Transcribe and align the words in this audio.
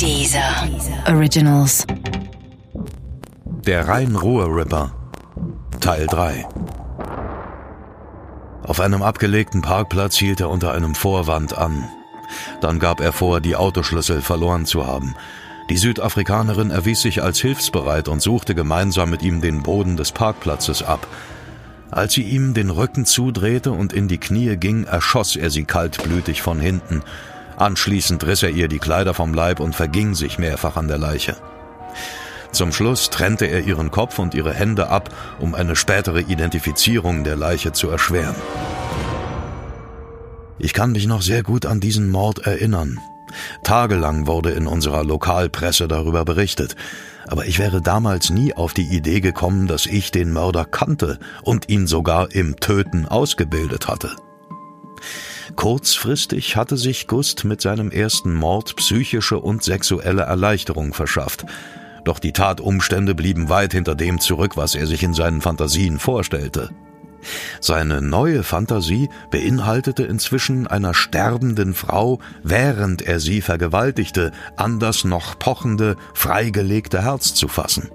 Dieser 0.00 0.66
Originals. 1.08 1.86
Der 3.66 3.86
Rhein-Ruhr-Ripper 3.86 4.94
Teil 5.78 6.06
3 6.06 6.46
Auf 8.62 8.80
einem 8.80 9.02
abgelegten 9.02 9.60
Parkplatz 9.60 10.16
hielt 10.16 10.40
er 10.40 10.48
unter 10.48 10.72
einem 10.72 10.94
Vorwand 10.94 11.58
an. 11.58 11.86
Dann 12.62 12.78
gab 12.78 13.00
er 13.00 13.12
vor, 13.12 13.42
die 13.42 13.56
Autoschlüssel 13.56 14.22
verloren 14.22 14.64
zu 14.64 14.86
haben. 14.86 15.14
Die 15.68 15.76
Südafrikanerin 15.76 16.70
erwies 16.70 17.02
sich 17.02 17.22
als 17.22 17.38
hilfsbereit 17.38 18.08
und 18.08 18.22
suchte 18.22 18.54
gemeinsam 18.54 19.10
mit 19.10 19.20
ihm 19.20 19.42
den 19.42 19.62
Boden 19.62 19.98
des 19.98 20.12
Parkplatzes 20.12 20.82
ab. 20.82 21.06
Als 21.90 22.14
sie 22.14 22.22
ihm 22.22 22.54
den 22.54 22.70
Rücken 22.70 23.04
zudrehte 23.04 23.72
und 23.72 23.92
in 23.92 24.08
die 24.08 24.18
Knie 24.18 24.56
ging, 24.56 24.84
erschoss 24.84 25.36
er 25.36 25.50
sie 25.50 25.64
kaltblütig 25.64 26.40
von 26.40 26.58
hinten. 26.58 27.02
Anschließend 27.60 28.24
riss 28.24 28.42
er 28.42 28.48
ihr 28.48 28.68
die 28.68 28.78
Kleider 28.78 29.12
vom 29.12 29.34
Leib 29.34 29.60
und 29.60 29.74
verging 29.74 30.14
sich 30.14 30.38
mehrfach 30.38 30.76
an 30.76 30.88
der 30.88 30.96
Leiche. 30.96 31.36
Zum 32.52 32.72
Schluss 32.72 33.10
trennte 33.10 33.44
er 33.44 33.60
ihren 33.60 33.90
Kopf 33.90 34.18
und 34.18 34.32
ihre 34.32 34.54
Hände 34.54 34.88
ab, 34.88 35.10
um 35.40 35.54
eine 35.54 35.76
spätere 35.76 36.20
Identifizierung 36.20 37.22
der 37.22 37.36
Leiche 37.36 37.72
zu 37.72 37.90
erschweren. 37.90 38.34
Ich 40.58 40.72
kann 40.72 40.92
mich 40.92 41.06
noch 41.06 41.20
sehr 41.20 41.42
gut 41.42 41.66
an 41.66 41.80
diesen 41.80 42.08
Mord 42.08 42.46
erinnern. 42.46 42.98
Tagelang 43.62 44.26
wurde 44.26 44.52
in 44.52 44.66
unserer 44.66 45.04
Lokalpresse 45.04 45.86
darüber 45.86 46.24
berichtet, 46.24 46.76
aber 47.28 47.44
ich 47.44 47.58
wäre 47.58 47.82
damals 47.82 48.30
nie 48.30 48.54
auf 48.54 48.72
die 48.72 48.88
Idee 48.88 49.20
gekommen, 49.20 49.66
dass 49.66 49.84
ich 49.84 50.10
den 50.10 50.32
Mörder 50.32 50.64
kannte 50.64 51.18
und 51.42 51.68
ihn 51.68 51.86
sogar 51.86 52.34
im 52.34 52.56
Töten 52.56 53.04
ausgebildet 53.04 53.86
hatte. 53.86 54.16
Kurzfristig 55.60 56.56
hatte 56.56 56.78
sich 56.78 57.06
Gust 57.06 57.44
mit 57.44 57.60
seinem 57.60 57.90
ersten 57.90 58.32
Mord 58.32 58.76
psychische 58.76 59.38
und 59.38 59.62
sexuelle 59.62 60.22
Erleichterung 60.22 60.94
verschafft, 60.94 61.44
doch 62.02 62.18
die 62.18 62.32
Tatumstände 62.32 63.14
blieben 63.14 63.50
weit 63.50 63.74
hinter 63.74 63.94
dem 63.94 64.20
zurück, 64.20 64.56
was 64.56 64.74
er 64.74 64.86
sich 64.86 65.02
in 65.02 65.12
seinen 65.12 65.42
Fantasien 65.42 65.98
vorstellte. 65.98 66.70
Seine 67.60 68.00
neue 68.00 68.42
Fantasie 68.42 69.10
beinhaltete 69.30 70.04
inzwischen 70.04 70.66
einer 70.66 70.94
sterbenden 70.94 71.74
Frau, 71.74 72.20
während 72.42 73.02
er 73.02 73.20
sie 73.20 73.42
vergewaltigte, 73.42 74.32
an 74.56 74.80
das 74.80 75.04
noch 75.04 75.38
pochende, 75.38 75.96
freigelegte 76.14 77.02
Herz 77.02 77.34
zu 77.34 77.48
fassen. 77.48 77.90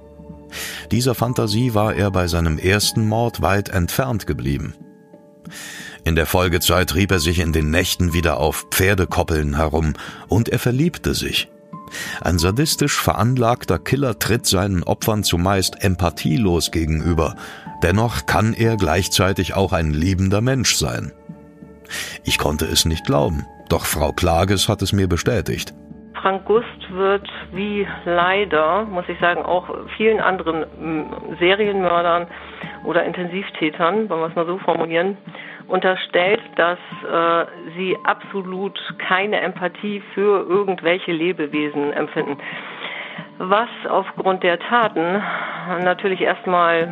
Dieser 0.92 1.16
Fantasie 1.16 1.74
war 1.74 1.96
er 1.96 2.12
bei 2.12 2.28
seinem 2.28 2.60
ersten 2.60 3.08
Mord 3.08 3.42
weit 3.42 3.70
entfernt 3.70 4.28
geblieben. 4.28 4.76
In 6.04 6.16
der 6.16 6.26
Folgezeit 6.26 6.90
trieb 6.90 7.12
er 7.12 7.20
sich 7.20 7.40
in 7.40 7.54
den 7.54 7.72
Nächten 7.72 8.14
wieder 8.14 8.38
auf 8.38 8.68
Pferdekoppeln 8.72 9.56
herum 9.56 9.94
und 10.28 10.50
er 10.50 10.60
verliebte 10.60 11.14
sich. 11.14 11.50
Ein 12.22 12.40
sadistisch 12.40 13.00
veranlagter 13.00 13.80
Killer 13.80 14.18
tritt 14.20 14.46
seinen 14.46 14.84
Opfern 14.84 15.24
zumeist 15.24 15.84
empathielos 15.84 16.72
gegenüber, 16.72 17.36
dennoch 17.84 18.26
kann 18.26 18.54
er 18.54 18.76
gleichzeitig 18.78 19.54
auch 19.54 19.74
ein 19.74 19.92
liebender 19.92 20.42
Mensch 20.42 20.76
sein. 20.76 21.12
Ich 22.24 22.38
konnte 22.38 22.66
es 22.66 22.86
nicht 22.86 23.06
glauben, 23.06 23.46
doch 23.70 23.86
Frau 23.86 24.12
Klages 24.12 24.68
hat 24.68 24.82
es 24.82 24.94
mir 24.94 25.08
bestätigt. 25.08 25.74
Frank 26.22 26.46
Gust 26.46 26.66
wird 26.92 27.28
wie 27.54 27.88
leider, 28.06 28.86
muss 28.86 29.06
ich 29.08 29.20
sagen, 29.20 29.44
auch 29.44 29.70
vielen 29.96 30.20
anderen 30.20 30.66
Serienmördern 31.40 32.28
oder 32.86 33.04
Intensivtätern, 33.04 34.10
wollen 34.10 34.22
wir 34.22 34.28
es 34.28 34.36
mal 34.36 34.46
so 34.46 34.58
formulieren, 34.60 35.18
unterstellt, 35.68 36.42
dass 36.56 36.80
äh, 37.04 37.46
sie 37.76 37.98
absolut 38.04 38.80
keine 39.00 39.42
Empathie 39.42 40.02
für 40.14 40.48
irgendwelche 40.48 41.12
Lebewesen 41.12 41.94
empfinden. 41.94 42.38
Was 43.38 43.70
aufgrund 43.90 44.44
der 44.44 44.60
Taten 44.60 45.22
natürlich 45.84 46.22
erstmal 46.22 46.88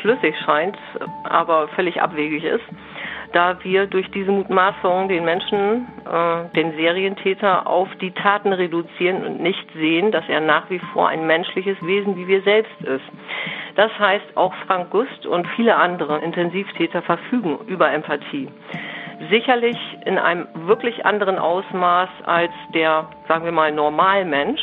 schlüssig 0.00 0.34
scheint, 0.44 0.76
aber 1.24 1.68
völlig 1.68 2.02
abwegig 2.02 2.44
ist 2.44 2.64
da 3.32 3.62
wir 3.62 3.86
durch 3.86 4.10
diese 4.10 4.30
Mutmaßung 4.30 5.08
den 5.08 5.24
Menschen, 5.24 5.86
äh, 6.04 6.54
den 6.54 6.76
Serientäter, 6.76 7.66
auf 7.66 7.88
die 8.00 8.12
Taten 8.12 8.52
reduzieren 8.52 9.24
und 9.24 9.40
nicht 9.40 9.66
sehen, 9.74 10.12
dass 10.12 10.28
er 10.28 10.40
nach 10.40 10.70
wie 10.70 10.80
vor 10.92 11.08
ein 11.08 11.26
menschliches 11.26 11.76
Wesen 11.82 12.16
wie 12.16 12.26
wir 12.26 12.42
selbst 12.42 12.80
ist. 12.82 13.04
Das 13.76 13.90
heißt, 13.98 14.36
auch 14.36 14.54
Frank 14.66 14.90
Gust 14.90 15.26
und 15.26 15.46
viele 15.48 15.76
andere 15.76 16.18
Intensivtäter 16.18 17.02
verfügen 17.02 17.58
über 17.66 17.90
Empathie. 17.92 18.48
Sicherlich 19.30 19.76
in 20.04 20.18
einem 20.18 20.46
wirklich 20.66 21.04
anderen 21.04 21.38
Ausmaß 21.38 22.08
als 22.24 22.52
der, 22.74 23.08
sagen 23.28 23.44
wir 23.44 23.52
mal, 23.52 23.72
Normalmensch, 23.72 24.60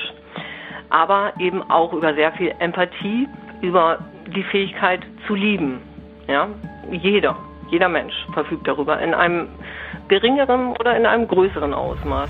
aber 0.89 1.33
eben 1.39 1.63
auch 1.71 1.93
über 1.93 2.13
sehr 2.13 2.31
viel 2.33 2.53
Empathie, 2.59 3.27
über 3.61 3.99
die 4.27 4.43
Fähigkeit 4.43 5.01
zu 5.27 5.35
lieben. 5.35 5.81
Ja, 6.27 6.47
jeder. 6.91 7.35
Jeder 7.73 7.89
Mensch 7.89 8.13
verfügt 8.35 8.67
darüber 8.67 9.01
in 9.01 9.15
einem 9.15 9.47
geringeren 10.07 10.73
oder 10.79 10.95
in 10.95 11.07
einem 11.07 11.27
größeren 11.27 11.73
Ausmaß. 11.73 12.29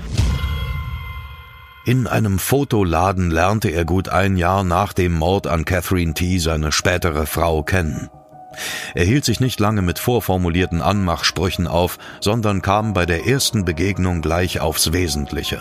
In 1.84 2.06
einem 2.06 2.38
Fotoladen 2.38 3.30
lernte 3.30 3.68
er 3.68 3.84
gut 3.84 4.08
ein 4.08 4.38
Jahr 4.38 4.64
nach 4.64 4.94
dem 4.94 5.12
Mord 5.12 5.46
an 5.46 5.66
Catherine 5.66 6.14
T. 6.14 6.38
seine 6.38 6.72
spätere 6.72 7.26
Frau 7.26 7.62
kennen. 7.62 8.08
Er 8.94 9.04
hielt 9.04 9.26
sich 9.26 9.38
nicht 9.38 9.60
lange 9.60 9.82
mit 9.82 9.98
vorformulierten 9.98 10.80
Anmachsprüchen 10.80 11.66
auf, 11.66 11.98
sondern 12.20 12.62
kam 12.62 12.94
bei 12.94 13.04
der 13.04 13.26
ersten 13.26 13.66
Begegnung 13.66 14.22
gleich 14.22 14.60
aufs 14.60 14.94
Wesentliche. 14.94 15.60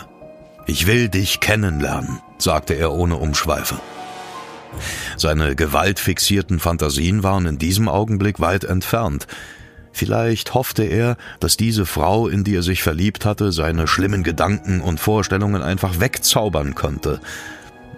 Ich 0.66 0.88
will 0.88 1.10
dich 1.10 1.42
kennenlernen, 1.42 2.22
sagte 2.38 2.74
er 2.76 2.94
ohne 2.94 3.18
Umschweife. 3.18 3.76
Seine 5.18 5.58
gewaltfixierten 5.58 6.62
Fantasien 6.62 7.22
waren 7.22 7.48
in 7.48 7.58
diesem 7.58 7.90
Augenblick 7.90 8.40
weit 8.40 8.64
entfernt. 8.64 9.28
Vielleicht 9.94 10.56
hoffte 10.56 10.84
er, 10.84 11.18
dass 11.40 11.56
diese 11.56 11.86
Frau, 11.86 12.28
in 12.28 12.44
die 12.44 12.56
er 12.56 12.64
sich 12.64 12.82
verliebt 12.82 13.26
hatte, 13.26 13.52
seine 13.52 13.88
schlimmen 13.88 14.24
Gedanken 14.24 14.82
und 14.82 15.00
Vorstellungen 15.00 15.62
einfach 15.62 16.00
wegzaubern 16.00 16.74
könnte. 16.74 17.22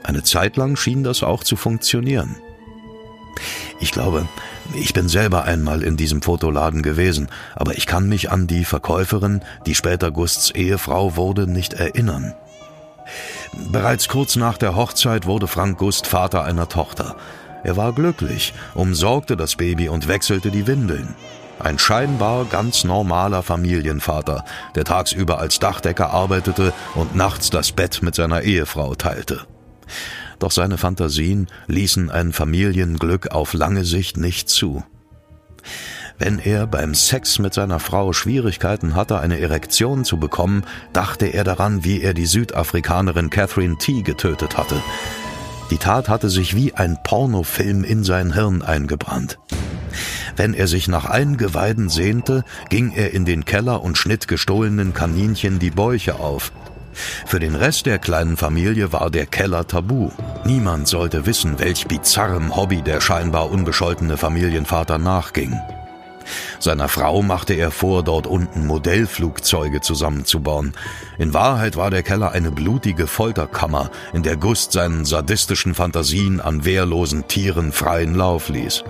Eine 0.04 0.22
Zeit 0.22 0.58
lang 0.58 0.76
schien 0.76 1.04
das 1.04 1.24
auch 1.24 1.44
zu 1.44 1.56
funktionieren. 1.56 2.36
Ich 3.80 3.92
glaube, 3.92 4.28
ich 4.74 4.94
bin 4.94 5.08
selber 5.08 5.46
einmal 5.46 5.84
in 5.84 5.98
diesem 5.98 6.22
Fotoladen 6.22 6.82
gewesen, 6.82 7.30
aber 7.56 7.78
ich 7.78 7.86
kann 7.86 8.10
mich 8.10 8.30
an 8.30 8.46
die 8.46 8.66
Verkäuferin, 8.66 9.42
die 9.66 9.76
später 9.76 10.12
Gusts 10.12 10.52
Ehefrau 10.52 11.16
wurde, 11.16 11.48
nicht 11.48 11.74
erinnern. 11.74 12.34
Bereits 13.72 14.10
kurz 14.10 14.36
nach 14.36 14.58
der 14.58 14.76
Hochzeit 14.76 15.26
wurde 15.26 15.48
Frank 15.48 15.78
Gust 15.78 16.08
Vater 16.08 16.44
einer 16.44 16.68
Tochter. 16.68 17.16
Er 17.64 17.78
war 17.78 17.94
glücklich, 17.94 18.54
umsorgte 18.74 19.38
das 19.38 19.56
Baby 19.56 19.90
und 19.90 20.08
wechselte 20.08 20.52
die 20.52 20.68
Windeln. 20.68 21.16
Ein 21.60 21.80
scheinbar 21.80 22.46
ganz 22.46 22.84
normaler 22.84 23.42
Familienvater, 23.42 24.44
der 24.76 24.84
tagsüber 24.84 25.40
als 25.40 25.60
Dachdecker 25.60 26.12
arbeitete 26.12 26.74
und 26.96 27.16
nachts 27.16 27.50
das 27.50 27.72
Bett 27.72 28.02
mit 28.02 28.16
seiner 28.16 28.42
Ehefrau 28.42 28.96
teilte. 28.96 29.42
Doch 30.40 30.52
seine 30.52 30.78
Fantasien 30.78 31.48
ließen 31.68 32.12
ein 32.12 32.34
Familienglück 32.34 33.32
auf 33.32 33.54
lange 33.54 33.86
Sicht 33.86 34.18
nicht 34.18 34.50
zu. 34.50 34.84
Wenn 36.18 36.40
er 36.40 36.68
beim 36.68 36.94
Sex 36.94 37.40
mit 37.40 37.54
seiner 37.54 37.80
Frau 37.80 38.14
Schwierigkeiten 38.14 38.96
hatte, 38.96 39.20
eine 39.20 39.40
Erektion 39.40 40.06
zu 40.06 40.18
bekommen, 40.18 40.64
dachte 40.94 41.28
er 41.28 41.44
daran, 41.44 41.84
wie 41.84 42.02
er 42.02 42.14
die 42.14 42.26
Südafrikanerin 42.26 43.30
Catherine 43.30 43.78
T. 43.78 44.02
getötet 44.02 44.58
hatte. 44.58 44.82
Die 45.72 45.78
Tat 45.78 46.10
hatte 46.10 46.30
sich 46.30 46.56
wie 46.56 46.74
ein 46.74 46.98
Pornofilm 47.04 47.84
in 47.84 48.04
sein 48.04 48.34
Hirn 48.34 48.62
eingebrannt. 48.62 49.40
Wenn 50.36 50.54
er 50.54 50.68
sich 50.68 50.88
nach 50.88 51.06
Eingeweiden 51.06 51.90
sehnte, 51.90 52.44
ging 52.70 52.92
er 52.92 53.14
in 53.14 53.26
den 53.26 53.46
Keller 53.46 53.84
und 53.84 53.98
schnitt 53.98 54.28
gestohlenen 54.28 54.94
Kaninchen 54.94 55.60
die 55.60 55.72
Bäuche 55.72 56.16
auf. 56.20 56.52
Für 57.26 57.40
den 57.40 57.56
Rest 57.56 57.86
der 57.86 58.00
kleinen 58.00 58.38
Familie 58.38 58.94
war 58.94 59.10
der 59.10 59.26
Keller 59.26 59.68
tabu. 59.68 60.12
Niemand 60.46 60.88
sollte 60.88 61.26
wissen, 61.26 61.60
welch 61.60 61.88
bizarrem 61.88 62.56
Hobby 62.56 62.82
der 62.82 63.02
scheinbar 63.02 63.52
unbescholtene 63.52 64.18
Familienvater 64.18 64.98
nachging. 64.98 65.60
Seiner 66.60 66.88
Frau 66.88 67.22
machte 67.22 67.54
er 67.54 67.70
vor, 67.70 68.04
dort 68.04 68.28
unten 68.28 68.66
Modellflugzeuge 68.66 69.82
zusammenzubauen. 69.82 70.74
In 71.20 71.34
Wahrheit 71.34 71.76
war 71.76 71.92
der 71.92 72.02
Keller 72.02 72.32
eine 72.32 72.52
blutige 72.52 73.08
Folterkammer, 73.08 73.92
in 74.14 74.24
der 74.24 74.38
Gust 74.38 74.72
seinen 74.72 75.06
sadistischen 75.06 75.76
Fantasien 75.76 76.42
an 76.42 76.66
wehrlosen 76.66 77.28
Tieren 77.28 77.72
freien 77.72 78.16
Lauf 78.16 78.50
ließ. 78.50 78.84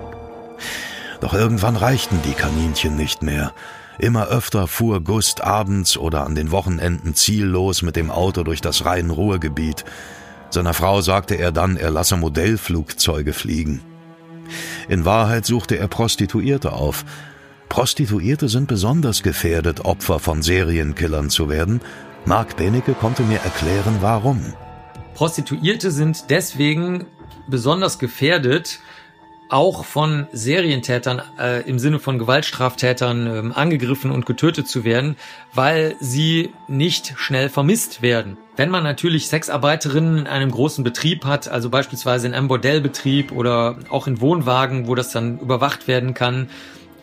Doch 1.21 1.33
irgendwann 1.33 1.75
reichten 1.75 2.19
die 2.23 2.33
Kaninchen 2.33 2.95
nicht 2.95 3.23
mehr. 3.23 3.53
Immer 3.97 4.27
öfter 4.27 4.67
fuhr 4.67 5.01
Gust 5.01 5.41
abends 5.41 5.97
oder 5.97 6.25
an 6.25 6.35
den 6.35 6.51
Wochenenden 6.51 7.15
ziellos 7.15 7.81
mit 7.81 7.95
dem 7.95 8.11
Auto 8.11 8.43
durch 8.43 8.61
das 8.61 8.85
Rhein-Ruhr-Gebiet. 8.85 9.85
Seiner 10.49 10.73
Frau 10.73 11.01
sagte 11.01 11.35
er 11.35 11.51
dann, 11.51 11.77
er 11.77 11.91
lasse 11.91 12.17
Modellflugzeuge 12.17 13.33
fliegen. 13.33 13.81
In 14.87 15.05
Wahrheit 15.05 15.45
suchte 15.45 15.77
er 15.77 15.87
Prostituierte 15.87 16.73
auf. 16.73 17.05
Prostituierte 17.69 18.47
sind 18.47 18.67
besonders 18.67 19.23
gefährdet, 19.23 19.85
Opfer 19.85 20.19
von 20.19 20.41
Serienkillern 20.41 21.29
zu 21.29 21.49
werden. 21.49 21.81
Mark 22.25 22.57
Benecke 22.57 22.93
konnte 22.93 23.23
mir 23.23 23.39
erklären, 23.39 23.97
warum. 24.01 24.53
Prostituierte 25.15 25.91
sind 25.91 26.29
deswegen 26.29 27.05
besonders 27.47 27.99
gefährdet, 27.99 28.79
auch 29.49 29.85
von 29.85 30.27
Serientätern 30.31 31.21
äh, 31.39 31.67
im 31.67 31.79
Sinne 31.79 31.99
von 31.99 32.19
Gewaltstraftätern 32.19 33.51
äh, 33.51 33.53
angegriffen 33.53 34.11
und 34.11 34.25
getötet 34.25 34.67
zu 34.67 34.83
werden, 34.83 35.15
weil 35.53 35.95
sie 35.99 36.51
nicht 36.67 37.13
schnell 37.17 37.49
vermisst 37.49 38.01
werden. 38.01 38.37
Wenn 38.55 38.69
man 38.69 38.83
natürlich 38.83 39.27
Sexarbeiterinnen 39.27 40.19
in 40.19 40.27
einem 40.27 40.51
großen 40.51 40.83
Betrieb 40.83 41.25
hat, 41.25 41.47
also 41.47 41.69
beispielsweise 41.69 42.27
in 42.27 42.33
einem 42.33 42.47
Bordellbetrieb 42.47 43.31
oder 43.31 43.77
auch 43.89 44.07
in 44.07 44.21
Wohnwagen, 44.21 44.87
wo 44.87 44.95
das 44.95 45.11
dann 45.11 45.39
überwacht 45.39 45.87
werden 45.87 46.13
kann, 46.13 46.49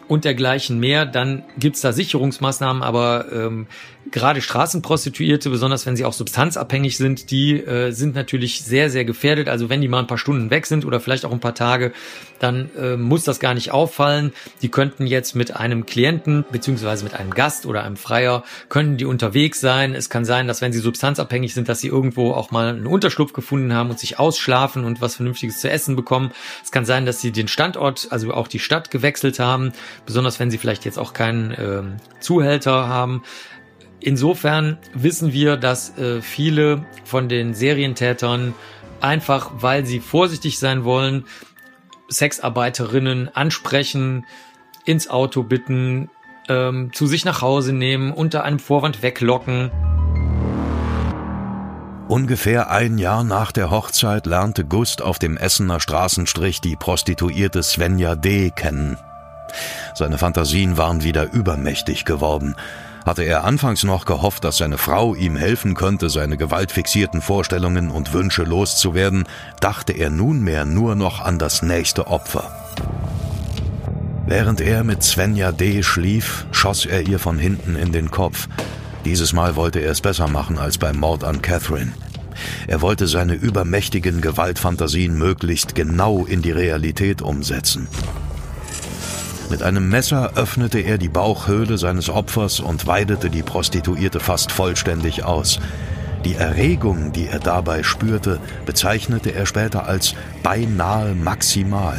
und 0.09 0.27
dergleichen 0.27 0.79
mehr, 0.79 1.07
dann 1.07 1.43
gibt's 1.57 1.81
da 1.81 1.93
Sicherungsmaßnahmen, 1.93 2.83
aber 2.83 3.33
ähm, 3.33 3.67
gerade 4.11 4.41
Straßenprostituierte, 4.41 5.51
besonders 5.51 5.87
wenn 5.87 5.97
sie 5.97 6.05
auch 6.05 6.13
substanzabhängig 6.13 6.97
sind, 6.97 7.31
die 7.31 7.55
äh, 7.59 7.93
sind 7.93 8.15
natürlich 8.15 8.63
sehr, 8.63 8.91
sehr 8.91 9.05
gefährdet. 9.05 9.49
Also 9.49 9.69
wenn 9.69 9.81
die 9.81 9.89
mal 9.89 10.01
ein 10.01 10.07
paar 10.07 10.19
Stunden 10.19 10.51
weg 10.51 10.67
sind 10.67 10.85
oder 10.85 11.01
vielleicht 11.01 11.25
auch 11.25 11.33
ein 11.33 11.41
paar 11.41 11.55
Tage, 11.55 11.93
dann 12.39 12.71
äh, 12.77 12.97
muss 12.97 13.25
das 13.25 13.39
gar 13.39 13.55
nicht 13.55 13.71
auffallen. 13.71 14.33
Die 14.61 14.69
könnten 14.69 15.07
jetzt 15.07 15.37
mit 15.37 15.57
einem 15.57 15.87
Klienten 15.87 16.45
beziehungsweise 16.51 17.05
mit 17.05 17.15
einem 17.15 17.31
Gast 17.33 17.67
oder 17.67 17.85
einem 17.85 17.97
Freier, 17.97 18.43
können 18.69 18.97
die 18.97 19.05
unterwegs 19.05 19.61
sein. 19.61 19.95
Es 19.95 20.11
kann 20.11 20.25
sein, 20.25 20.49
dass 20.49 20.61
wenn 20.61 20.73
sie 20.73 20.81
substanzabhängig 20.81 21.55
sind, 21.55 21.69
dass 21.69 21.81
sie 21.81 21.89
irgendwo 21.89 22.33
auch 22.33 22.51
mal 22.51 22.69
einen 22.69 22.87
Unterschlupf 22.87 23.33
gefunden 23.33 23.73
haben 23.73 23.91
und 23.91 23.99
sich 23.99 24.19
ausschlafen 24.19 24.85
und 24.85 25.01
was 25.01 25.17
Vernünftiges 25.17 25.61
zu 25.61 25.71
essen 25.71 25.95
bekommen. 25.95 26.33
Es 26.65 26.73
kann 26.73 26.85
sein, 26.85 27.07
dass 27.07 27.21
sie 27.21 27.31
den 27.31 27.49
Standort, 27.49 28.09
also 28.11 28.33
auch 28.33 28.49
die 28.49 28.59
Stadt 28.59 28.91
gewechselt 28.91 29.39
haben, 29.39 29.73
besonders 30.07 30.41
wenn 30.41 30.51
sie 30.51 30.59
vielleicht 30.59 30.85
jetzt 30.85 30.99
auch 30.99 31.13
keinen 31.13 31.53
äh, 31.53 31.83
Zuhälter 32.21 32.89
haben. 32.89 33.23
Insofern 34.03 34.79
wissen 34.95 35.33
wir, 35.33 35.57
dass 35.57 35.97
äh, 35.97 36.21
viele 36.23 36.85
von 37.05 37.29
den 37.29 37.55
Serientätern 37.55 38.53
einfach, 39.01 39.53
weil 39.55 39.87
sie 39.87 40.01
vorsichtig 40.01 40.59
sein 40.59 40.83
wollen, 40.85 41.25
Sexarbeiterinnen 42.11 43.35
ansprechen, 43.35 44.27
ins 44.85 45.09
Auto 45.09 45.45
bitten, 45.45 46.11
ähm, 46.49 46.93
zu 46.93 47.07
sich 47.07 47.25
nach 47.25 47.43
Hause 47.43 47.73
nehmen, 47.73 48.13
unter 48.13 48.43
einem 48.43 48.59
Vorwand 48.59 49.03
weglocken. 49.03 49.71
Ungefähr 52.09 52.71
ein 52.71 52.99
Jahr 52.99 53.23
nach 53.23 53.53
der 53.53 53.71
Hochzeit 53.71 54.27
lernte 54.27 54.65
Gust 54.65 55.01
auf 55.01 55.21
dem 55.21 55.37
Essener 55.37 55.79
Straßenstrich 55.79 56.61
die 56.61 56.75
Prostituierte 56.75 57.63
Svenja 57.63 58.17
D. 58.17 58.51
kennen. 58.51 58.99
Seine 59.95 60.19
Fantasien 60.19 60.77
waren 60.77 61.05
wieder 61.05 61.33
übermächtig 61.33 62.05
geworden 62.05 62.57
hatte 63.05 63.23
er 63.23 63.45
anfangs 63.45 63.83
noch 63.85 64.05
gehofft, 64.05 64.45
dass 64.45 64.59
seine 64.59 64.79
Frau 64.79 65.15
ihm 65.15 65.37
helfen 65.37 65.75
könnte, 65.75 66.11
seine 66.11 66.37
gewaltfixierten 66.37 67.21
Vorstellungen 67.21 67.91
und 67.91 68.13
Wünsche 68.13 68.45
loszuwerden, 68.45 69.25
dachte 69.61 69.93
er 69.93 70.11
nunmehr 70.11 70.65
nur 70.65 70.95
noch 70.95 71.21
an 71.21 71.39
das 71.39 71.63
nächste 71.63 72.07
Opfer. 72.07 72.51
Während 74.27 74.61
er 74.61 74.85
mit 74.85 75.03
Svenja 75.03 75.53
D. 75.53 75.83
schlief, 75.83 76.47
schoss 76.53 76.87
er 76.87 77.07
ihr 77.07 77.19
von 77.19 77.39
hinten 77.39 77.77
in 77.77 77.93
den 77.93 78.11
Kopf. 78.11 78.49
Dieses 79.05 79.33
Mal 79.33 79.57
wollte 79.57 79.81
er 79.81 79.91
es 79.91 80.01
besser 80.01 80.29
machen 80.29 80.59
als 80.59 80.79
beim 80.79 80.97
Mord 80.97 81.25
an 81.25 81.43
Catherine. 81.43 81.93
Er 82.67 82.81
wollte 82.81 83.09
seine 83.09 83.35
übermächtigen 83.35 84.21
Gewaltfantasien 84.21 85.19
möglichst 85.19 85.75
genau 85.75 86.25
in 86.25 86.41
die 86.41 86.53
Realität 86.53 87.21
umsetzen. 87.21 87.89
Mit 89.53 89.63
einem 89.63 89.91
Messer 89.91 90.33
öffnete 90.37 90.79
er 90.79 90.97
die 90.97 91.11
Bauchhöhle 91.11 91.77
seines 91.77 92.09
Opfers 92.09 92.59
und 92.59 92.87
weidete 92.87 93.29
die 93.29 93.43
Prostituierte 93.43 94.19
fast 94.19 94.51
vollständig 94.51 95.25
aus. 95.25 95.61
Die 96.25 96.37
Erregung, 96.37 97.13
die 97.13 97.27
er 97.27 97.39
dabei 97.39 97.83
spürte, 97.83 98.41
bezeichnete 98.65 99.35
er 99.35 99.45
später 99.45 99.87
als 99.87 100.15
beinahe 100.43 101.15
maximal. 101.15 101.99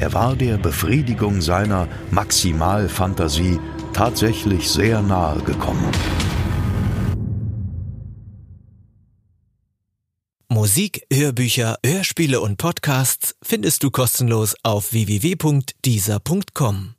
Er 0.00 0.12
war 0.12 0.36
der 0.36 0.58
Befriedigung 0.58 1.40
seiner 1.40 1.88
Maximalfantasie 2.10 3.58
tatsächlich 3.94 4.70
sehr 4.70 5.00
nahe 5.00 5.38
gekommen. 5.38 5.90
Musik, 10.76 11.06
Hörbücher, 11.10 11.78
Hörspiele 11.82 12.38
und 12.38 12.58
Podcasts 12.58 13.34
findest 13.40 13.82
du 13.82 13.90
kostenlos 13.90 14.54
auf 14.62 14.92
www.dieser.com. 14.92 16.95